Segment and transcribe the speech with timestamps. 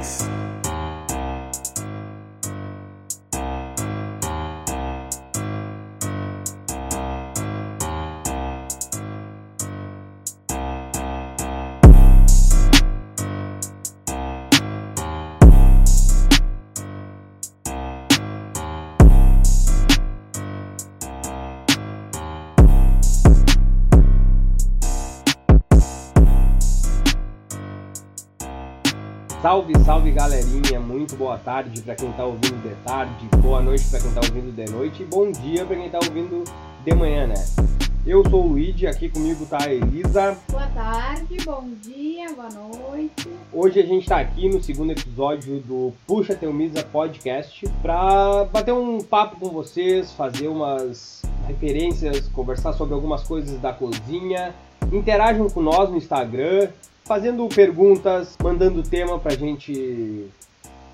[0.00, 0.27] Thanks.
[29.48, 33.98] Salve, salve galerinha, muito boa tarde para quem tá ouvindo de tarde, boa noite para
[33.98, 36.44] quem tá ouvindo de noite e bom dia para quem tá ouvindo
[36.84, 37.46] de manhã, né?
[38.06, 40.36] Eu sou o Luigi, aqui comigo tá a Elisa.
[40.50, 43.26] Boa tarde, bom dia, boa noite.
[43.50, 48.74] Hoje a gente tá aqui no segundo episódio do Puxa Teu Misa Podcast para bater
[48.74, 54.54] um papo com vocês, fazer umas referências, conversar sobre algumas coisas da cozinha.
[54.92, 56.70] Interajam com nós no Instagram,
[57.04, 60.26] fazendo perguntas, mandando tema pra gente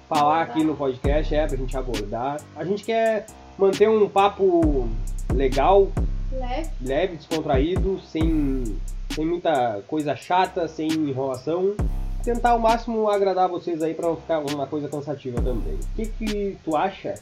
[0.08, 2.40] falar aqui no podcast, é, pra gente abordar.
[2.56, 4.88] A gente quer manter um papo
[5.32, 5.88] legal,
[6.32, 6.70] Leve.
[6.80, 8.76] leve, descontraído, sem,
[9.14, 11.74] sem muita coisa chata, sem enrolação.
[12.24, 15.74] Tentar ao máximo agradar vocês aí pra não ficar uma coisa cansativa também.
[15.74, 17.14] O que, que tu acha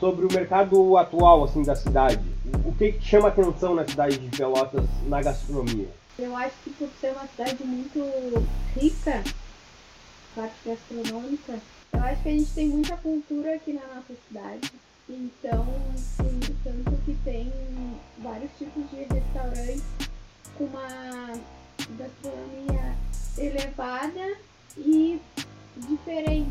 [0.00, 2.20] sobre o mercado atual assim da cidade?
[2.64, 5.88] O que, que chama atenção na cidade de Pelotas na gastronomia?
[6.20, 8.00] Eu acho que por ser uma cidade muito
[8.74, 9.22] rica,
[10.34, 11.60] parte gastronômica,
[11.92, 14.72] eu acho que a gente tem muita cultura aqui na nossa cidade.
[15.08, 15.64] Então,
[16.64, 17.52] tanto que tem
[18.18, 19.84] vários tipos de restaurantes
[20.56, 21.40] com uma
[21.96, 22.96] gastronomia
[23.38, 24.36] elevada
[24.76, 25.20] e
[25.76, 26.50] diferente.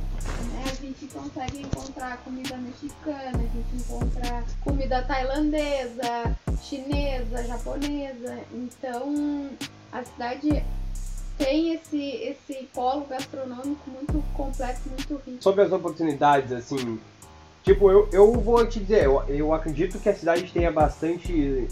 [0.53, 0.63] Né?
[0.65, 8.39] A gente consegue encontrar comida mexicana, a gente encontra comida tailandesa, chinesa, japonesa.
[8.53, 9.49] Então
[9.91, 10.63] a cidade
[11.37, 15.43] tem esse, esse polo gastronômico muito completo, muito rico.
[15.43, 16.99] sobre as oportunidades, assim,
[17.67, 21.67] tipo, eu, eu vou te dizer, eu, eu acredito que a cidade tenha bastante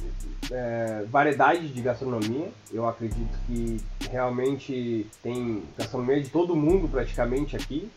[0.52, 2.50] é, variedade de gastronomia.
[2.72, 3.80] Eu acredito que
[4.10, 7.90] realmente tem gastronomia de todo mundo praticamente aqui.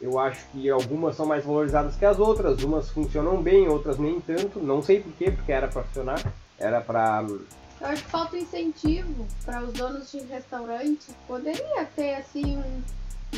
[0.00, 4.18] Eu acho que algumas são mais valorizadas que as outras, umas funcionam bem, outras nem
[4.18, 4.58] tanto.
[4.58, 6.20] Não sei porquê, porque era pra funcionar,
[6.58, 7.22] era pra
[7.80, 11.14] Eu acho que falta incentivo para os donos de restaurantes.
[11.26, 12.82] Poderia ter assim um,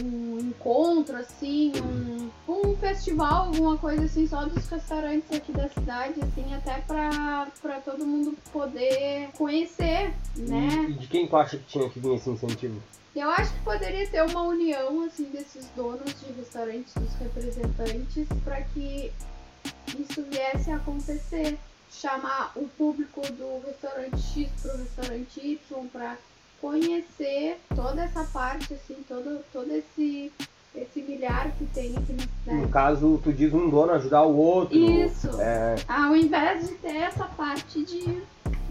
[0.03, 6.21] um encontro, assim, um, um festival, alguma coisa assim, só dos restaurantes aqui da cidade,
[6.21, 10.87] assim, até para todo mundo poder conhecer, né?
[10.89, 12.81] E de quem tu acha que tinha que vir esse incentivo?
[13.15, 18.61] Eu acho que poderia ter uma união assim desses donos de restaurantes, dos representantes, para
[18.63, 19.11] que
[19.99, 21.59] isso viesse a acontecer.
[21.91, 26.19] Chamar o público do restaurante X para o restaurante Y para
[26.61, 30.33] conhecer toda essa parte, assim, todo, todo esse,
[30.75, 32.23] esse milhar que tem aqui na
[32.55, 32.73] No cidade.
[32.73, 34.77] caso, tu diz um dono ajudar o outro.
[34.77, 35.29] Isso.
[35.41, 38.23] É, Ao invés de ter essa parte de,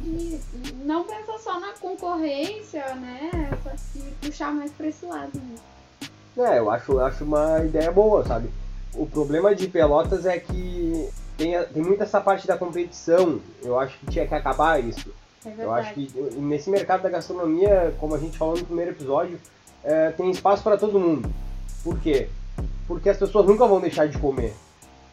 [0.02, 0.40] de
[0.84, 3.50] não pensar só na concorrência, né?
[3.64, 5.32] Só que puxar mais para esse lado.
[5.36, 5.56] Né?
[6.38, 8.50] É, eu acho, eu acho uma ideia boa, sabe?
[8.94, 13.40] O problema de Pelotas é que tem, tem muito essa parte da competição.
[13.64, 15.12] Eu acho que tinha que acabar isso.
[15.58, 19.40] É Eu acho que nesse mercado da gastronomia, como a gente falou no primeiro episódio,
[19.84, 21.30] é, tem espaço para todo mundo.
[21.84, 22.28] Por quê?
[22.88, 24.54] Porque as pessoas nunca vão deixar de comer.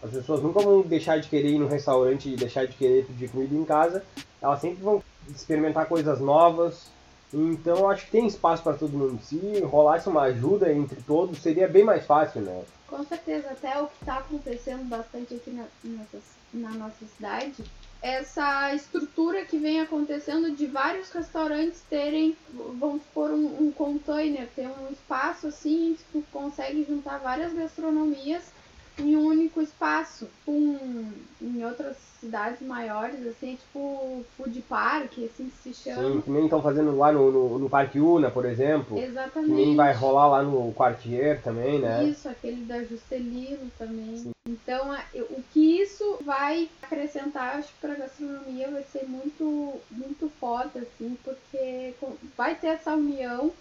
[0.03, 3.31] As pessoas nunca vão deixar de querer ir no restaurante e deixar de querer pedir
[3.31, 4.05] comida em casa.
[4.43, 6.89] Elas sempre vão experimentar coisas novas.
[7.33, 9.19] Então eu acho que tem espaço para todo mundo.
[9.23, 12.63] Se rolasse uma ajuda entre todos, seria bem mais fácil, né?
[12.95, 16.19] Com certeza, até o que está acontecendo bastante aqui na, nessa,
[16.53, 17.65] na nossa cidade,
[18.01, 22.37] essa estrutura que vem acontecendo de vários restaurantes terem,
[22.79, 28.54] vamos supor, um, um container, ter um espaço assim, que consegue juntar várias gastronomias
[28.99, 30.29] em um único espaço.
[30.47, 31.11] Um,
[31.41, 36.03] em outras cidades maiores, assim, tipo food park, assim que se chama.
[36.11, 38.97] Sim, que nem estão fazendo lá no, no, no Parque Una, por exemplo.
[38.97, 39.53] Que Exatamente.
[39.53, 42.05] nem vai rolar lá no Quartier também, né?
[42.05, 44.33] Isso, aquele da Juscelino também.
[44.47, 49.81] Então, a- eu- o que isso vai acrescentar, acho que pra gastronomia vai ser muito,
[49.91, 51.95] muito foda, assim, porque
[52.37, 53.53] vai ter essa união.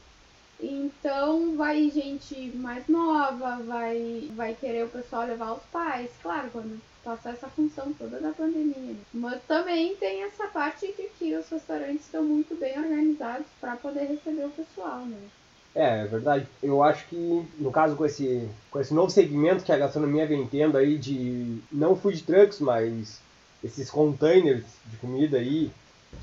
[0.59, 6.79] Então, vai gente mais nova, vai, vai querer o pessoal levar os pais, claro, quando
[7.03, 8.73] passar essa função toda da pandemia.
[8.77, 8.95] né?
[9.13, 14.05] Mas também tem essa parte de que os restaurantes estão muito bem organizados para poder
[14.05, 15.17] receber o pessoal, né?
[15.75, 16.47] É, é verdade.
[16.61, 20.47] Eu acho que, no caso, com esse, com esse novo segmento que a gastronomia vem
[20.47, 23.19] tendo aí de não food trucks, mas
[23.63, 25.71] esses containers de comida aí,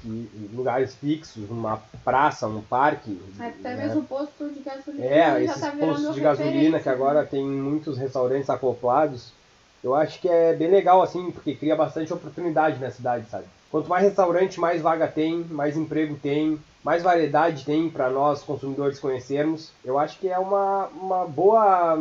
[0.03, 3.21] que, lugares fixos, uma praça, um parque.
[3.39, 3.87] Até né?
[3.87, 8.51] mesmo posto de gasolina É, esses tá postos de gasolina que agora tem muitos restaurantes
[8.51, 9.33] acoplados.
[9.83, 13.45] Eu acho que é bem legal assim, porque cria bastante oportunidade na cidade, sabe?
[13.71, 18.99] Quanto mais restaurante, mais vaga tem, mais emprego tem, mais variedade tem para nós consumidores
[18.99, 19.71] conhecermos.
[19.85, 21.97] Eu acho que é uma, uma boa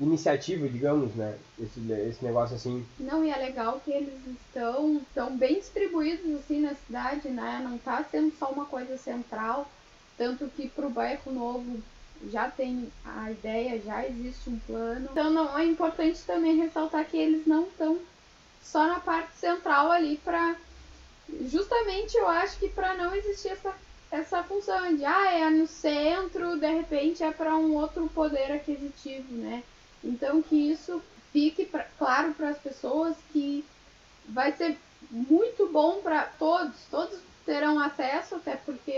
[0.00, 1.36] iniciativa, digamos, né?
[1.60, 2.86] Esse, esse negócio assim.
[2.98, 7.60] Não, e é legal que eles estão, estão bem distribuídos assim na cidade, né?
[7.62, 9.70] Não tá sendo só uma coisa central,
[10.16, 11.78] tanto que pro bairro novo
[12.30, 15.08] já tem a ideia, já existe um plano.
[15.10, 17.98] Então não é importante também ressaltar que eles não estão
[18.62, 20.56] só na parte central ali para
[21.46, 23.74] justamente eu acho que para não existir essa
[24.10, 29.34] essa função de ah, é no centro, de repente é para um outro poder aquisitivo,
[29.34, 29.62] né?
[30.04, 31.00] Então que isso
[31.32, 33.64] fique pra, claro para as pessoas que
[34.30, 34.76] vai ser
[35.10, 38.90] muito bom para todos, todos terão acesso, até porque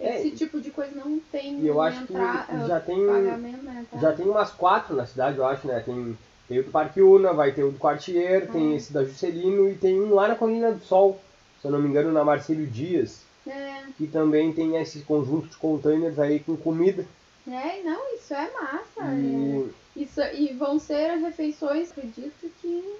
[0.00, 3.62] É, esse tipo de coisa não tem E eu acho que entra- já tem pagamento,
[3.62, 3.86] né?
[3.90, 3.98] tá?
[3.98, 5.80] já tem umas quatro na cidade, eu acho, né?
[5.80, 6.16] Tem,
[6.48, 8.76] tem o do Parque Una, vai ter o do Quartier, tem Hum.
[8.76, 11.20] esse da Juscelino e tem um lá na Colina do Sol,
[11.60, 15.56] se eu não me engano, na Marcílio Dias, É, que também tem esse conjunto de
[15.56, 17.04] containers aí com comida.
[17.46, 19.04] é, não, isso é massa.
[19.14, 19.81] E é.
[19.96, 22.98] Isso, e vão ser refeições, acredito que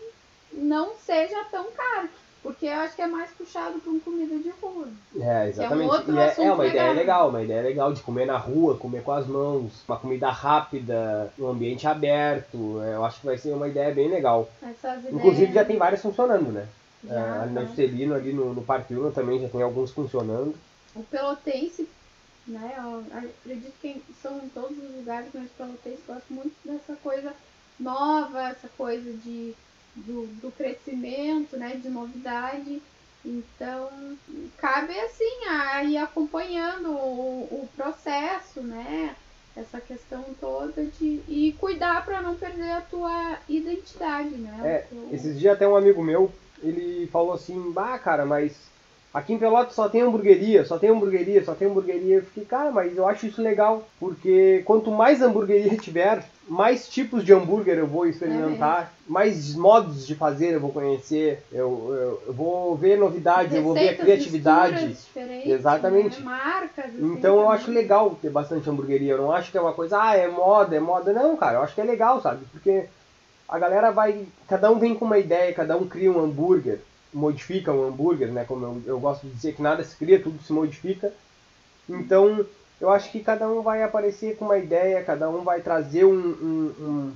[0.53, 2.09] não seja tão caro.
[2.43, 4.89] Porque eu acho que é mais puxado para um comida de rua.
[5.21, 5.89] É, exatamente.
[5.89, 6.95] outro e é, é uma ideia legal.
[6.95, 11.33] legal, uma ideia legal de comer na rua, comer com as mãos, uma comida rápida,
[11.39, 12.83] um ambiente aberto.
[12.83, 14.51] é, Eu acho que vai ser uma ideia bem legal.
[14.61, 15.15] Essas ideias.
[15.15, 16.67] Inclusive já tem várias funcionando, né?
[17.09, 17.67] É, Já, ali na tá.
[17.69, 20.55] Juscelino, ali no, no Parque Una também já tem alguns funcionando.
[20.97, 21.89] O Pelotense,
[22.47, 22.75] né?
[22.77, 27.35] Eu acredito que são em todos os lugares, mas o Pelotense gosta muito dessa coisa
[27.79, 29.55] nova, essa coisa de,
[29.95, 31.77] do, do crescimento, né?
[31.77, 32.83] De novidade.
[33.25, 33.89] Então,
[34.57, 39.15] cabe assim, a ir acompanhando o, o processo, né?
[39.55, 41.21] Essa questão toda de.
[41.29, 44.59] E cuidar para não perder a tua identidade, né?
[44.65, 48.72] É, Esses dias até um amigo meu, ele falou assim, bah, cara, mas
[49.13, 52.17] aqui em Pelotas só tem hamburgueria, só tem hamburgueria, só tem hamburgueria.
[52.17, 57.25] Eu fiquei, cara, mas eu acho isso legal, porque quanto mais hamburgueria tiver, mais tipos
[57.25, 62.33] de hambúrguer eu vou experimentar, mais modos de fazer eu vou conhecer, eu, eu, eu
[62.33, 64.97] vou ver novidade, eu vou ver a criatividade.
[65.47, 66.19] Exatamente.
[66.21, 66.25] né?
[66.25, 66.85] Marcas.
[66.87, 67.57] assim, Então eu também.
[67.59, 69.13] acho legal ter bastante hamburgueria.
[69.13, 71.13] Eu não acho que é uma coisa, ah, é moda, é moda.
[71.13, 72.45] Não, cara, eu acho que é legal, sabe?
[72.51, 72.85] Porque
[73.49, 74.25] a galera vai.
[74.49, 76.81] Cada um vem com uma ideia, cada um cria um hambúrguer,
[77.13, 78.45] modifica um hambúrguer, né?
[78.45, 81.13] Como eu, eu gosto de dizer que nada se cria, tudo se modifica.
[81.89, 82.45] Então
[82.81, 86.13] eu acho que cada um vai aparecer com uma ideia, cada um vai trazer um,
[86.15, 87.13] um, um,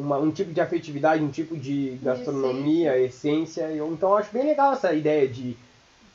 [0.00, 3.62] uma- um tipo de afetividade, um tipo de gastronomia, essência.
[3.70, 5.56] Eu, então eu acho bem legal essa ideia de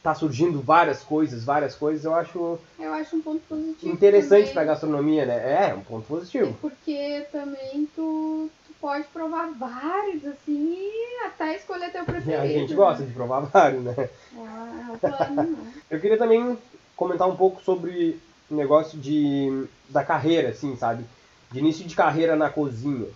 [0.04, 2.06] tá surgindo várias coisas, várias coisas.
[2.06, 3.92] Eu acho Eu acho um ponto positivo.
[3.92, 5.70] interessante pra gastronomia, né?
[5.70, 6.56] É, um ponto e positivo.
[6.62, 8.50] Porque também tu
[8.86, 12.44] pode provar vários, assim, e até escolher teu E preferido.
[12.44, 13.96] a gente gosta de provar vários, né?
[13.98, 15.74] É, é o plano, né?
[15.90, 16.56] Eu queria também
[16.96, 21.04] comentar um pouco sobre o negócio de, da carreira, assim, sabe?
[21.52, 23.08] De início de carreira na cozinha.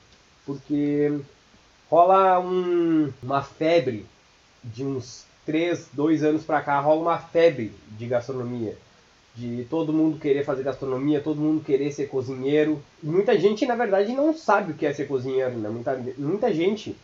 [0.44, 1.20] Porque
[1.88, 4.08] rola um, uma febre
[4.64, 8.76] de uns 3, 2 anos pra cá, rola uma febre de gastronomia.
[9.36, 12.82] De todo mundo querer fazer gastronomia, todo mundo querer ser cozinheiro.
[13.02, 15.70] Muita gente, na verdade, não sabe o que é ser cozinheiro, né?
[15.70, 16.96] Muita, muita gente,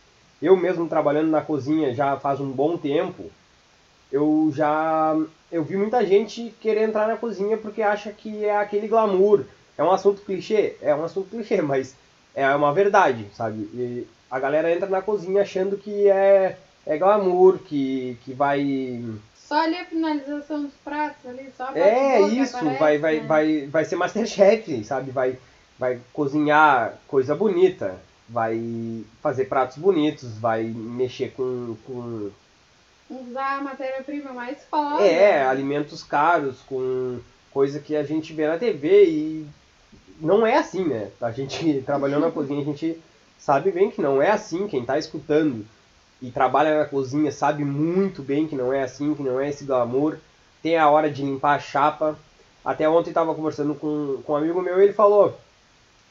[0.42, 3.30] eu mesmo trabalhando na cozinha já faz um bom tempo,
[4.12, 5.16] eu já
[5.50, 9.44] eu vi muita gente querer entrar na cozinha porque acha que é aquele glamour.
[9.78, 10.76] É um assunto clichê?
[10.80, 11.94] É um assunto clichê, mas
[12.34, 13.58] é uma verdade, sabe?
[13.74, 19.02] E a galera entra na cozinha achando que é, é glamour, que, que vai.
[19.46, 23.26] Só ali a finalização dos pratos, ali, só a É isso, aparece, vai, vai, né?
[23.26, 25.12] vai, vai ser Masterchef, sabe?
[25.12, 25.38] Vai,
[25.78, 27.96] vai cozinhar coisa bonita,
[28.28, 32.30] vai fazer pratos bonitos, vai mexer com, com
[33.08, 35.00] Usar a matéria-prima mais foda.
[35.00, 37.20] É, alimentos caros, com
[37.52, 39.46] coisa que a gente vê na TV e
[40.20, 41.10] não é assim, né?
[41.20, 43.00] A gente trabalhando na cozinha, a gente
[43.38, 44.66] sabe bem que não é assim.
[44.66, 45.64] Quem tá escutando
[46.20, 49.64] e trabalha na cozinha sabe muito bem que não é assim, que não é esse
[49.64, 50.16] glamour.
[50.62, 52.18] Tem a hora de limpar a chapa.
[52.64, 55.38] Até ontem tava conversando com, com um amigo meu e ele falou: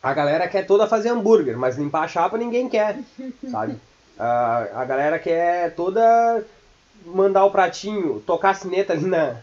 [0.02, 3.00] a galera quer toda fazer hambúrguer, mas limpar a chapa ninguém quer,
[3.50, 3.78] sabe?
[4.18, 6.46] A, a galera quer toda
[7.06, 9.38] mandar o pratinho, tocar a sineta ali na,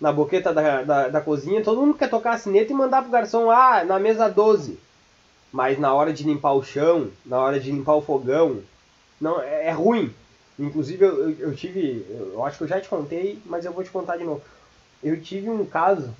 [0.00, 3.10] na boqueta da, da, da cozinha, todo mundo quer tocar a sineta e mandar pro
[3.10, 4.78] garçom, ah, na mesa 12.
[5.52, 8.60] Mas na hora de limpar o chão, na hora de limpar o fogão,
[9.20, 10.12] não é, é ruim.
[10.58, 13.90] Inclusive, eu, eu, tive, eu acho que eu já te contei, mas eu vou te
[13.90, 14.42] contar de novo.
[15.02, 16.10] Eu tive um caso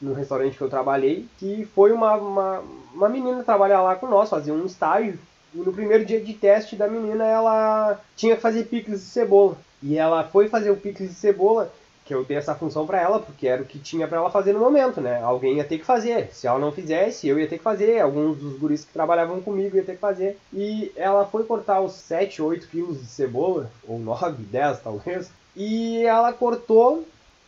[0.00, 4.28] no restaurante que eu trabalhei, que foi uma, uma, uma menina trabalhar lá com nós,
[4.28, 5.18] fazer um estágio.
[5.54, 9.56] E no primeiro dia de teste da menina, ela tinha que fazer picles de cebola.
[9.82, 11.72] E ela foi fazer o picles de cebola,
[12.12, 14.52] que eu dei essa função para ela, porque era o que tinha para ela fazer
[14.52, 15.22] no momento, né?
[15.22, 16.28] Alguém ia ter que fazer.
[16.32, 18.00] Se ela não fizesse, eu ia ter que fazer.
[18.00, 20.38] Alguns dos guris que trabalhavam comigo ia ter que fazer.
[20.52, 25.30] E ela foi cortar os 7, 8 quilos de cebola, ou 9, 10 talvez.
[25.56, 27.04] E ela cortou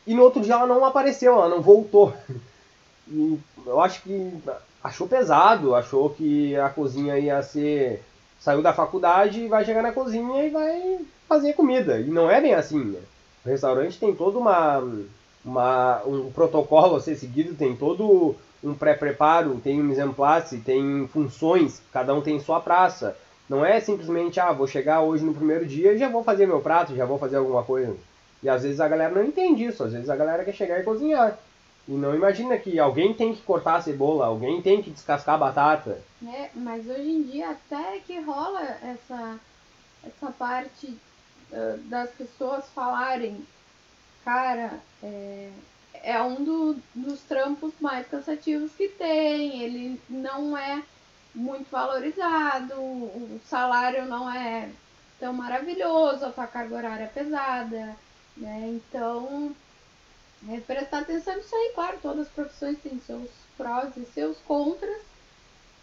[0.06, 2.14] e no outro dia ela não apareceu, ela não voltou.
[3.06, 4.32] E eu acho que
[4.82, 8.02] achou pesado, achou que a cozinha ia ser.
[8.40, 12.00] Saiu da faculdade, vai chegar na cozinha e vai fazer comida.
[12.00, 13.00] E não é bem assim, né?
[13.44, 14.82] Restaurante tem todo uma,
[15.44, 21.06] uma, um protocolo a ser seguido, tem todo um pré-preparo, tem um mise place, tem
[21.08, 23.16] funções, cada um tem sua praça.
[23.48, 26.60] Não é simplesmente, ah, vou chegar hoje no primeiro dia e já vou fazer meu
[26.60, 27.94] prato, já vou fazer alguma coisa.
[28.42, 30.84] E às vezes a galera não entende isso, às vezes a galera quer chegar e
[30.84, 31.38] cozinhar.
[31.86, 35.38] E não imagina que alguém tem que cortar a cebola, alguém tem que descascar a
[35.38, 36.00] batata.
[36.26, 39.38] É, mas hoje em dia até que rola essa,
[40.02, 40.96] essa parte
[41.54, 43.46] uh, das pessoas falarem,
[44.24, 45.50] cara, é,
[45.94, 50.82] é um do, dos trampos mais cansativos que tem, ele não é
[51.34, 54.68] muito valorizado, o salário não é
[55.18, 57.96] tão maravilhoso, a tua carga horária é pesada.
[58.36, 58.68] Né?
[58.76, 59.54] Então,
[60.48, 65.00] é prestar atenção nisso aí, claro, todas as profissões têm seus prós e seus contras,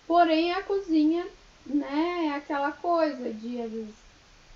[0.06, 1.26] porém a cozinha,
[1.66, 3.96] né, é aquela coisa de às vezes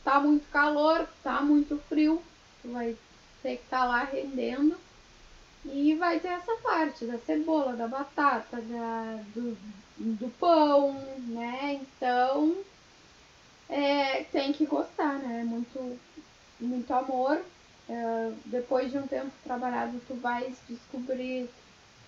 [0.05, 2.23] tá muito calor, tá muito frio,
[2.61, 2.95] tu vai
[3.43, 4.77] ter que estar tá lá rendendo
[5.65, 9.57] e vai ter essa parte da cebola, da batata, da, do,
[9.97, 10.93] do pão,
[11.27, 11.81] né?
[11.81, 12.55] Então
[13.67, 15.43] é, tem que gostar, né?
[15.43, 15.99] Muito,
[16.61, 17.41] muito amor
[17.87, 21.47] Uh, depois de um tempo trabalhado, tu vais descobrir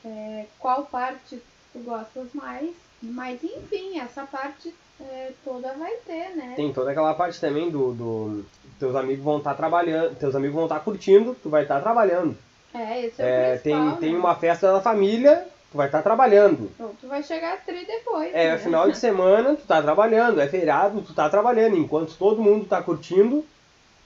[0.03, 1.39] é, qual parte
[1.71, 2.75] tu gostas mais.
[3.01, 6.53] Mas enfim, essa parte é, toda vai ter, né?
[6.55, 7.93] Tem toda aquela parte também do.
[7.93, 8.45] do
[8.79, 11.75] teus amigos vão estar tá trabalhando, teus amigos vão estar tá curtindo, tu vai estar
[11.75, 12.37] tá trabalhando.
[12.73, 13.97] É, esse é, é tem, né?
[13.99, 16.69] tem uma festa da família, tu vai estar trabalhando.
[16.75, 18.33] Então, tu vai chegar tri depois.
[18.33, 18.57] É, né?
[18.57, 21.75] final de semana, tu tá trabalhando, é feriado, tu tá trabalhando.
[21.75, 23.43] Enquanto todo mundo tá curtindo,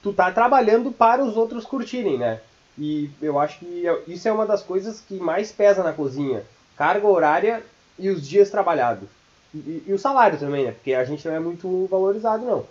[0.02, 2.40] tu tá trabalhando para os outros curtirem, né?
[2.78, 6.44] E eu acho que isso é uma das coisas que mais pesa na cozinha.
[6.78, 7.64] Carga horária
[8.00, 9.10] e os dias trabalhados.
[9.53, 10.72] E, e, o salário também, né?
[10.72, 12.65] Porque a gente não é muito valorizado, não.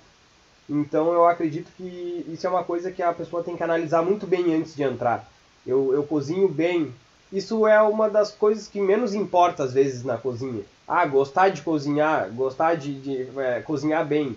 [0.68, 4.26] Então eu acredito que isso é uma coisa que a pessoa tem que analisar muito
[4.26, 5.28] bem antes de entrar.
[5.66, 6.92] Eu, eu cozinho bem.
[7.32, 10.62] Isso é uma das coisas que menos importa às vezes na cozinha.
[10.86, 14.36] Ah, gostar de cozinhar, gostar de, de é, cozinhar bem.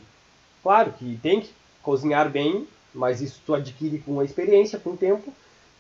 [0.61, 4.97] Claro que tem que cozinhar bem mas isso tu adquire com a experiência, com o
[4.97, 5.33] tempo.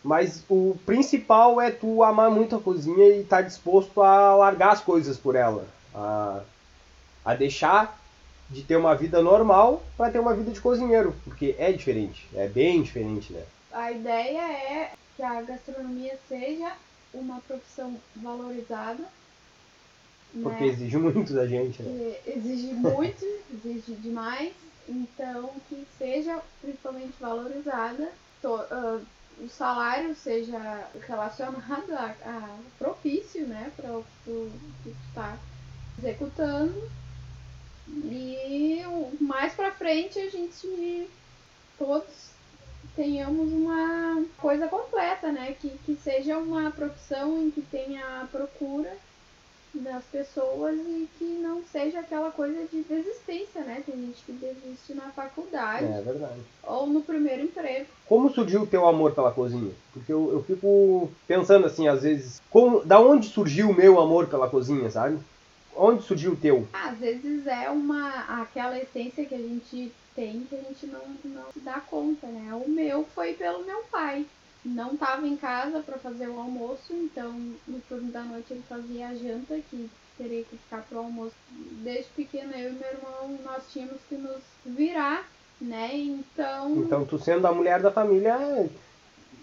[0.03, 4.73] Mas o principal é tu amar muito a cozinha e estar tá disposto a largar
[4.73, 6.41] as coisas por ela, a,
[7.23, 7.99] a deixar
[8.49, 12.47] de ter uma vida normal para ter uma vida de cozinheiro, porque é diferente, é
[12.47, 13.43] bem diferente, né?
[13.71, 16.71] A ideia é que a gastronomia seja
[17.13, 19.03] uma profissão valorizada.
[20.41, 20.67] Porque né?
[20.67, 22.15] exige muito da gente, né?
[22.25, 24.53] Exige muito, exige demais
[24.87, 29.01] então que seja principalmente valorizada, to, uh,
[29.39, 34.51] o salário seja relacionado a, a propício, né, para o que
[34.83, 35.37] tu está
[35.97, 36.73] executando.
[37.87, 38.81] E
[39.19, 41.07] mais para frente a gente
[41.77, 42.31] todos
[42.95, 45.55] tenhamos uma coisa completa, né?
[45.59, 48.91] Que, que seja uma profissão em que tenha procura
[49.73, 53.81] das pessoas e que não seja aquela coisa de desistência, né?
[53.83, 55.85] Tem gente que desiste na faculdade.
[55.85, 56.39] É verdade.
[56.61, 57.87] Ou no primeiro emprego.
[58.07, 59.71] Como surgiu o teu amor pela cozinha?
[59.91, 64.27] Porque eu, eu fico pensando assim, às vezes, como, da onde surgiu o meu amor
[64.27, 65.17] pela cozinha, sabe?
[65.75, 66.67] Onde surgiu o teu?
[66.73, 71.51] Às vezes é uma aquela essência que a gente tem que a gente não, não
[71.51, 72.53] se dá conta, né?
[72.53, 74.25] O meu foi pelo meu pai
[74.65, 77.31] não estava em casa para fazer o almoço, então
[77.67, 81.35] no turno da noite ele fazia a janta, que teria que ficar pro almoço.
[81.83, 85.27] Desde pequena eu e meu irmão nós tínhamos que nos virar,
[85.59, 85.89] né?
[85.93, 86.77] Então.
[86.77, 88.69] Então tu sendo a mulher da família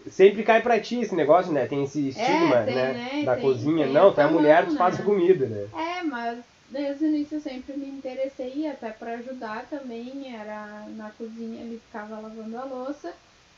[0.08, 1.66] sempre cai pra ti esse negócio, né?
[1.66, 2.92] Tem esse é, estigma, é, tem, né?
[2.92, 3.24] né?
[3.24, 3.84] Da tem, cozinha.
[3.84, 5.68] Tem não, tu é mulher, tu faz a comida, né?
[5.76, 6.38] É, mas
[6.68, 11.80] desde o início eu sempre me interessei, até para ajudar também, era na cozinha, ele
[11.86, 13.12] ficava lavando a louça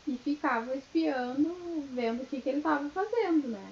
[0.06, 1.54] e ficava espiando,
[1.94, 3.66] vendo o que, que ele estava fazendo, né?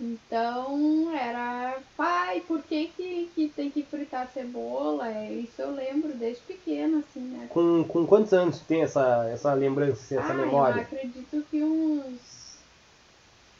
[0.00, 5.06] Então era, pai, por que, que, que tem que fritar cebola?
[5.08, 7.48] É, isso eu lembro desde pequena, assim, né?
[7.50, 10.80] Com, com quantos anos tem essa, essa lembrança, essa ah, memória?
[10.80, 12.56] Eu acredito que uns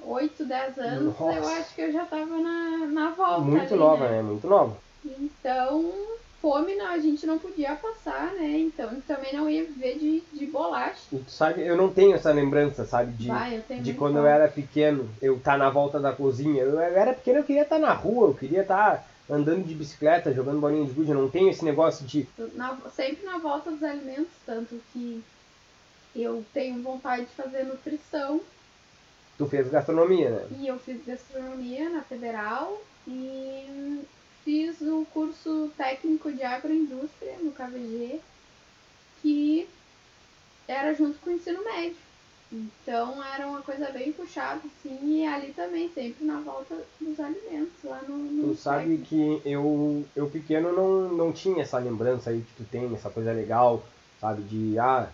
[0.01, 1.39] 8, 10 anos Nossa.
[1.39, 3.41] eu acho que eu já tava na, na volta.
[3.43, 4.17] Muito ali, nova, né?
[4.17, 4.23] né?
[4.23, 4.77] Muito nova.
[5.05, 5.95] Então,
[6.41, 8.59] fome não, a gente não podia passar, né?
[8.59, 11.01] Então também não ia viver de, de bolacha.
[11.11, 13.13] Tu sabe, eu não tenho essa lembrança, sabe?
[13.13, 14.35] De, Vai, eu de quando eu fome.
[14.35, 16.63] era pequeno, eu tá na volta da cozinha.
[16.63, 20.33] Eu, eu era pequeno, eu queria estar na rua, eu queria estar andando de bicicleta,
[20.33, 21.11] jogando bolinha de gude.
[21.11, 25.23] Eu não tenho esse negócio de Na- sempre na volta dos alimentos, tanto que
[26.17, 28.41] eu tenho vontade de fazer nutrição
[29.39, 30.43] tu fez gastronomia, né?
[30.61, 32.77] e eu fiz gastronomia na federal
[33.09, 33.65] e
[34.45, 38.21] fiz o curso técnico de agroindústria no KVG,
[39.23, 39.69] que
[40.67, 41.97] era junto com o ensino médio.
[42.53, 47.73] Então era uma coisa bem puxada, assim, e ali também, sempre na volta dos alimentos,
[47.85, 49.07] lá no, no Tu sabe técnico.
[49.09, 53.33] que eu, eu pequeno não, não tinha essa lembrança aí que tu tem, essa coisa
[53.33, 53.85] legal,
[54.21, 54.43] sabe?
[54.43, 55.09] De ah,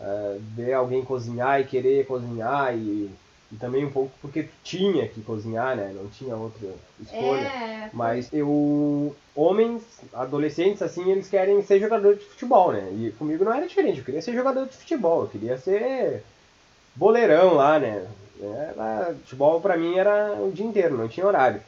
[0.00, 3.08] eh, ver alguém cozinhar e querer cozinhar e,
[3.52, 5.92] e também um pouco porque tinha que cozinhar, né?
[5.94, 6.68] Não tinha outra
[7.00, 7.46] escolha.
[7.46, 9.14] É, Mas eu.
[9.34, 12.88] Homens, adolescentes, assim, eles querem ser jogador de futebol, né?
[12.92, 13.98] E comigo não era diferente.
[13.98, 15.22] Eu queria ser jogador de futebol.
[15.22, 16.22] Eu queria ser
[16.94, 18.06] boleirão lá, né?
[18.42, 21.60] Era, futebol pra mim era o dia inteiro, não tinha horário.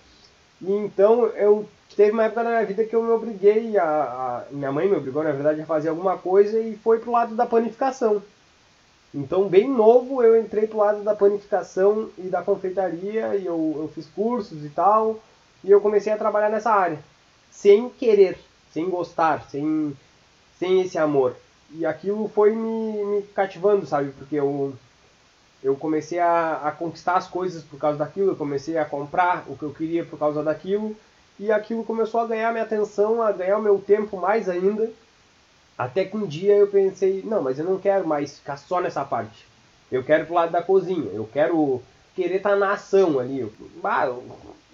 [0.61, 1.69] E então eu.
[1.95, 4.97] Teve uma época na minha vida que eu me obriguei a, a- Minha mãe me
[4.97, 8.23] obrigou, na verdade, a fazer alguma coisa e foi pro lado da panificação.
[9.14, 13.90] Então, bem novo, eu entrei pro lado da panificação e da confeitaria e eu, eu
[13.95, 15.21] fiz cursos e tal.
[15.62, 16.99] E eu comecei a trabalhar nessa área.
[17.50, 18.38] Sem querer,
[18.73, 19.95] sem gostar, sem,
[20.59, 21.37] sem esse amor.
[21.75, 24.12] E aquilo foi me, me cativando, sabe?
[24.12, 24.73] Porque eu,
[25.62, 28.31] eu comecei a, a conquistar as coisas por causa daquilo.
[28.31, 30.97] Eu comecei a comprar o que eu queria por causa daquilo.
[31.38, 34.90] E aquilo começou a ganhar minha atenção, a ganhar o meu tempo mais ainda.
[35.76, 39.05] Até que um dia eu pensei, não, mas eu não quero mais ficar só nessa
[39.05, 39.47] parte.
[39.91, 41.11] Eu quero ir pro lado da cozinha.
[41.12, 41.83] Eu quero
[42.14, 43.41] querer estar na ação ali.
[43.41, 43.52] Eu,
[43.85, 44.23] ah, eu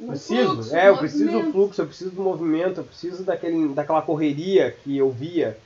[0.06, 4.02] preciso, fluxo, é, eu preciso do fluxo, eu preciso do movimento, eu preciso daquele, daquela
[4.02, 5.56] correria que eu via.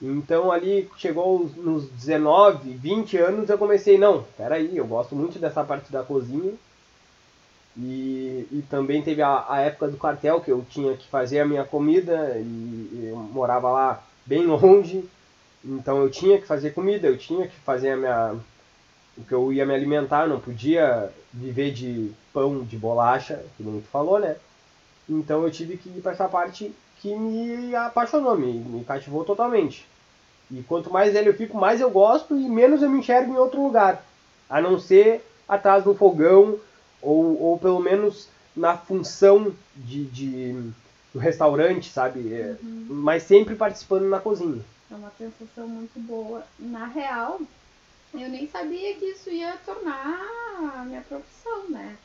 [0.00, 5.38] Então ali chegou os- nos 19, 20 anos eu comecei, não, peraí, eu gosto muito
[5.38, 6.52] dessa parte da cozinha.
[7.78, 11.46] E, e também teve a, a época do quartel que eu tinha que fazer a
[11.46, 15.08] minha comida e eu morava lá bem longe.
[15.64, 18.34] Então eu tinha que fazer comida, eu tinha que fazer a minha,
[19.16, 23.80] o que eu ia me alimentar, não podia viver de pão, de bolacha, que nem
[23.80, 24.36] tu falou, né?
[25.08, 29.86] Então eu tive que ir para essa parte que me apaixonou, me, me cativou totalmente.
[30.50, 33.36] E quanto mais velho eu fico, mais eu gosto e menos eu me enxergo em
[33.36, 34.04] outro lugar.
[34.48, 36.58] A não ser atrás do fogão
[37.02, 40.72] ou, ou pelo menos na função de, de
[41.16, 42.32] do restaurante, sabe?
[42.34, 44.62] É, Mas sempre participando na cozinha.
[44.90, 46.44] É uma sensação muito boa.
[46.58, 47.40] Na real,
[48.14, 50.20] eu nem sabia que isso ia tornar
[50.76, 51.96] a minha profissão, né?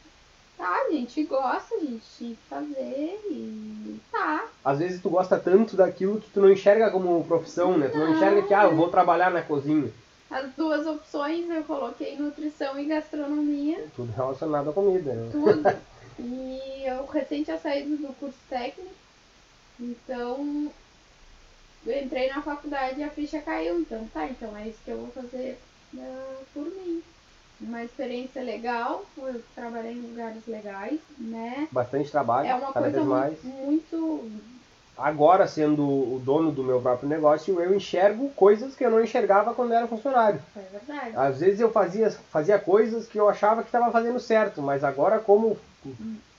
[0.58, 4.46] Tá, a gente gosta, a gente tinha que fazer e tá.
[4.64, 7.90] Às vezes tu gosta tanto daquilo que tu não enxerga como profissão, né?
[7.90, 8.16] Tu não Não.
[8.16, 9.92] enxerga que, ah, eu vou trabalhar na cozinha.
[10.30, 15.30] As duas opções eu coloquei nutrição e gastronomia, Tudo relacionado à comida, né?
[15.32, 15.64] tudo.
[16.20, 18.92] e eu recém tinha saído do curso técnico,
[19.82, 20.72] então
[21.86, 23.80] eu entrei na faculdade e a ficha caiu.
[23.80, 25.60] Então tá, então é isso que eu vou fazer
[25.98, 27.02] ah, por mim.
[27.60, 31.68] Uma experiência legal, eu trabalhei em lugares legais, né?
[31.72, 33.44] Bastante trabalho, É uma cada coisa vez mais.
[33.44, 34.32] muito.
[34.98, 39.54] Agora, sendo o dono do meu próprio negócio, eu enxergo coisas que eu não enxergava
[39.54, 40.42] quando era funcionário.
[40.56, 41.16] É verdade.
[41.16, 45.20] Às vezes eu fazia, fazia coisas que eu achava que estava fazendo certo, mas agora,
[45.20, 45.58] como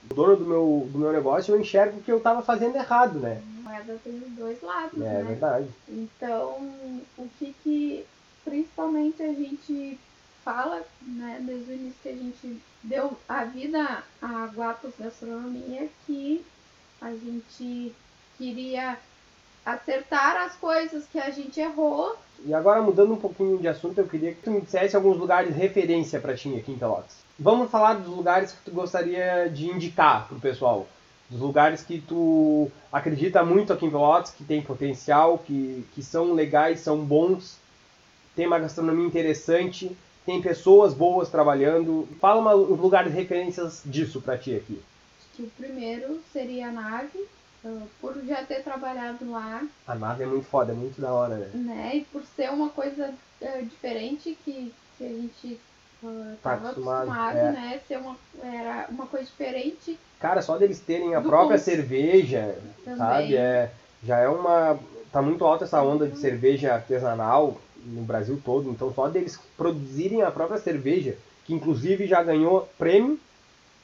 [0.09, 3.41] o dono do meu, do meu negócio, eu enxergo que eu estava fazendo errado, né?
[3.59, 5.23] A moeda tem os dois lados, É, né?
[5.23, 5.67] verdade.
[5.89, 6.69] Então,
[7.17, 8.05] o que que
[8.43, 9.97] principalmente a gente
[10.43, 16.43] fala, né, desde o início que a gente deu a vida à Guapos Gastronomia, que
[17.01, 17.93] a gente
[18.37, 18.97] queria
[19.65, 22.15] acertar as coisas que a gente errou.
[22.45, 25.53] E agora, mudando um pouquinho de assunto, eu queria que tu me dissesse alguns lugares
[25.53, 27.23] de referência para ti aqui em Pelotas.
[27.39, 30.87] Vamos falar dos lugares que tu gostaria de indicar pro pessoal.
[31.29, 36.33] Dos lugares que tu acredita muito aqui em Pelotas, que tem potencial, que, que são
[36.33, 37.57] legais, são bons,
[38.35, 39.95] tem uma gastronomia interessante,
[40.25, 42.07] tem pessoas boas trabalhando.
[42.19, 44.81] Fala uma, uns lugares de referências disso pra ti aqui.
[45.19, 47.25] Acho que o primeiro seria a nave,
[47.65, 51.35] ah, por já ter trabalhado lá, A nave é muito foda, é muito da hora,
[51.35, 51.49] né?
[51.53, 51.91] né?
[51.95, 55.59] E por ser uma coisa eh, diferente que, que a gente
[56.03, 57.51] uh, Tá tava acostumado, acostumado, é.
[57.51, 57.79] né?
[57.87, 62.97] Ser uma, era uma coisa diferente Cara, só deles terem a própria cons- cerveja, também.
[62.97, 63.35] sabe?
[63.35, 63.71] É,
[64.03, 64.79] já é uma.
[65.11, 68.69] Tá muito alta essa onda de cerveja artesanal no Brasil todo.
[68.69, 73.19] Então só deles produzirem a própria cerveja, que inclusive já ganhou prêmio.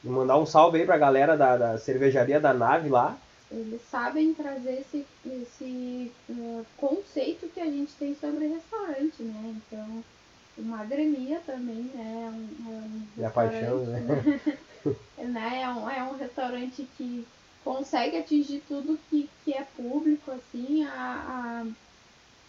[0.02, 3.16] E mandar um salve aí pra galera da, da cervejaria da nave lá.
[3.50, 9.56] Eles sabem trazer esse, esse uh, conceito que a gente tem sobre restaurante, né?
[9.56, 10.04] Então,
[10.56, 12.26] o Magrania também, né?
[12.26, 14.42] É um, é um Minha paixão, restaurante,
[15.18, 15.60] né?
[15.62, 17.26] É, um, é um restaurante que
[17.64, 21.66] consegue atingir tudo que, que é público, assim, a,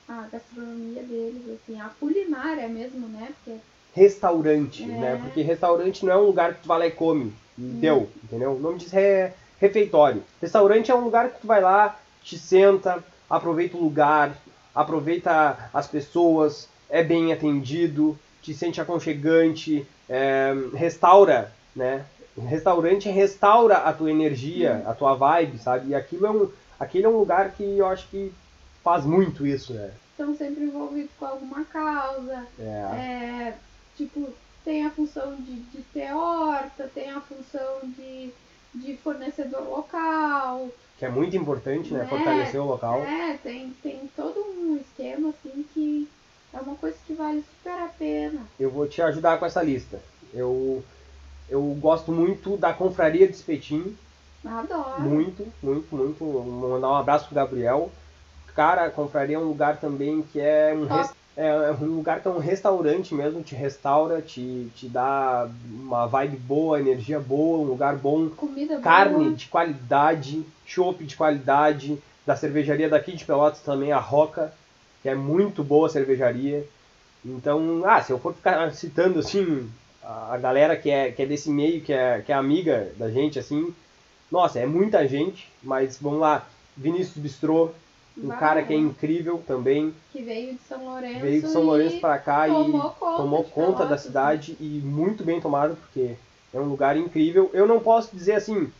[0.08, 3.34] a, a gastronomia deles, assim, a culinária mesmo, né?
[3.44, 3.60] Porque
[3.94, 4.88] Restaurante, É.
[4.88, 5.20] né?
[5.22, 7.34] Porque restaurante não é um lugar que tu vai lá e come.
[7.58, 8.54] E deu, entendeu?
[8.54, 10.24] O nome disso é refeitório.
[10.42, 14.36] Restaurante é um lugar que tu vai lá, te senta, aproveita o lugar,
[14.74, 22.04] aproveita as pessoas, é bem atendido, te sente aconchegante, é, restaura, né?
[22.38, 25.90] Restaurante restaura a tua energia, a tua vibe, sabe?
[25.90, 28.34] E aquilo é um, aquele é um lugar que eu acho que
[28.84, 29.92] faz muito isso, né?
[30.22, 32.64] estão sempre envolvidos com alguma causa, É,
[32.96, 33.58] É,
[33.98, 34.30] tipo,
[34.64, 38.32] tem a função de, de ter horta, tem a função de,
[38.74, 42.00] de fornecedor local, que é muito importante, né?
[42.00, 42.06] né?
[42.08, 43.00] Fortalecer o local.
[43.02, 46.08] é, tem, tem todo um esquema assim que
[46.54, 48.42] é uma coisa que vale super a pena.
[48.60, 50.00] Eu vou te ajudar com essa lista.
[50.34, 50.84] Eu,
[51.50, 53.98] eu gosto muito da Confraria de Espetinho.
[54.46, 55.02] Adoro.
[55.02, 56.20] Muito, muito, muito.
[56.24, 57.92] Vou mandar um abraço pro Gabriel.
[58.56, 62.28] Cara, a Confraria é um lugar também que é um, res- é um lugar que
[62.28, 67.70] é um restaurante mesmo, te restaura, te, te dá uma vibe boa, energia boa, um
[67.70, 68.30] lugar bom.
[68.30, 69.36] Comida Carne boa.
[69.36, 74.54] de qualidade, chopp de qualidade, da cervejaria daqui de Pelotas também, a Roca,
[75.02, 76.68] que é muito boa a cervejaria.
[77.26, 79.70] Então, ah, se eu for ficar citando assim
[80.04, 83.10] a a galera que é, que é desse meio, que é, que é amiga da
[83.10, 83.74] gente, assim,
[84.32, 87.72] nossa, é muita gente, mas vamos lá, Vinícius Bistrô,
[88.24, 91.20] um Vai, cara que é incrível também, que veio de São Lourenço.
[91.20, 95.24] veio de São Lourenço pra cá e tomou conta, tomou conta da cidade e muito
[95.24, 96.16] bem tomado, porque
[96.54, 97.50] é um lugar incrível.
[97.54, 98.72] Eu não posso dizer assim,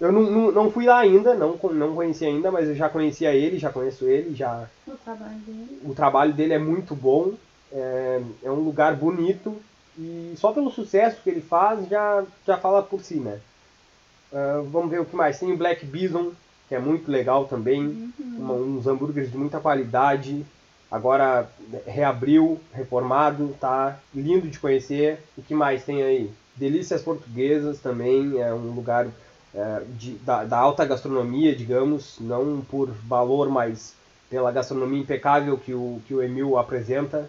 [0.00, 3.34] eu não, não, não fui lá ainda, não, não conheci ainda, mas eu já conhecia
[3.34, 5.80] ele, já conheço ele, já O trabalho dele.
[5.84, 7.34] o trabalho dele é muito bom,
[7.72, 9.56] é, é um lugar bonito
[9.98, 13.40] e só pelo sucesso que ele faz já, já fala por si, né?
[14.32, 15.38] Ah, vamos ver o que mais.
[15.38, 16.32] Tem o Black Bison,
[16.70, 18.12] que é muito legal também, Uhum.
[18.38, 20.46] uma- uns hambúrgueres de muita qualidade.
[20.88, 21.50] Agora
[21.84, 25.18] reabriu, reformado, tá lindo de conhecer.
[25.36, 26.30] O que mais tem aí?
[26.54, 29.06] Delícias Portuguesas também, é um lugar
[29.52, 33.94] é, de- da, da alta gastronomia, digamos, não por valor, mas
[34.30, 37.28] pela gastronomia impecável que o, que o Emil apresenta.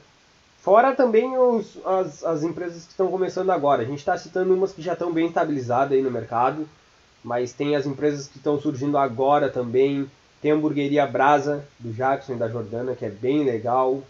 [0.60, 3.82] Fora também os, as, as empresas que estão começando agora.
[3.82, 6.68] A gente está citando umas que já estão bem estabilizadas aí no mercado,
[7.24, 10.10] mas tem as empresas que estão surgindo agora também.
[10.42, 14.02] Tem a hamburgueria Brasa, do Jackson e da Jordana, que é bem legal.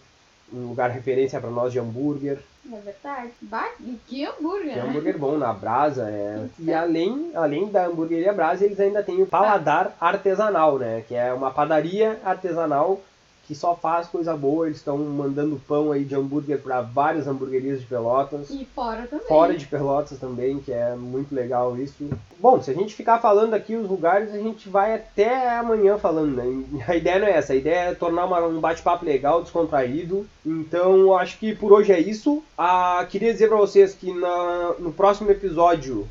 [0.52, 2.38] Um lugar referência para nós de hambúrguer.
[2.70, 3.30] É verdade.
[3.42, 4.88] Bah, e que hambúrguer, Que né?
[4.88, 6.08] hambúrguer bom na Brasa.
[6.08, 6.46] É...
[6.58, 11.02] E além, além da hamburgueria Brasa, eles ainda têm o Paladar Artesanal, né?
[11.08, 13.00] Que é uma padaria artesanal
[13.46, 14.66] que só faz coisa boa.
[14.66, 18.50] Eles estão mandando pão aí de hambúrguer para várias hamburguerias de Pelotas.
[18.50, 19.26] E fora também.
[19.26, 22.08] Fora de Pelotas também, que é muito legal isso.
[22.38, 26.36] Bom, se a gente ficar falando aqui os lugares, a gente vai até amanhã falando,
[26.36, 26.64] né?
[26.88, 30.26] A ideia não é essa, a ideia é tornar uma- um bate-papo legal, descontraído.
[30.46, 32.42] Então, acho que por hoje é isso.
[32.56, 36.08] Ah, queria dizer pra vocês que na- no próximo episódio,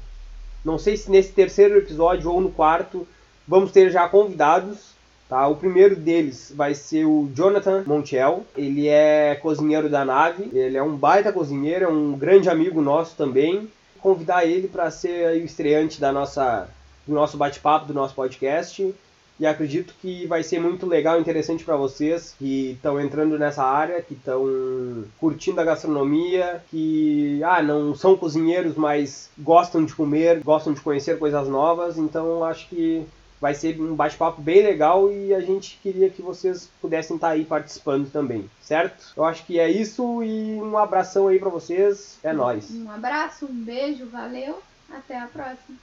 [0.64, 3.08] não sei se nesse terceiro episódio ou no quarto,
[3.48, 4.91] vamos ter já convidados.
[5.32, 5.48] Tá?
[5.48, 8.44] O primeiro deles vai ser o Jonathan Montiel.
[8.54, 10.50] Ele é cozinheiro da nave.
[10.52, 13.72] Ele é um baita cozinheiro, é um grande amigo nosso também.
[14.02, 16.68] Convidar ele para ser o estreante da nossa,
[17.08, 18.94] do nosso bate-papo, do nosso podcast.
[19.40, 23.64] E acredito que vai ser muito legal e interessante para vocês que estão entrando nessa
[23.64, 30.44] área, que estão curtindo a gastronomia, que ah, não são cozinheiros, mas gostam de comer,
[30.44, 31.98] gostam de conhecer coisas novas.
[31.98, 33.08] Então acho que
[33.42, 37.44] vai ser um bate-papo bem legal e a gente queria que vocês pudessem estar aí
[37.44, 39.12] participando também, certo?
[39.18, 42.20] Eu acho que é isso e um abração aí para vocês.
[42.22, 42.70] É nóis.
[42.70, 44.62] Um abraço, um beijo, valeu.
[44.92, 45.78] Até a próxima.